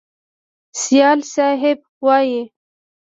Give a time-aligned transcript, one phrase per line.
[0.81, 2.39] سایل صیب وایي: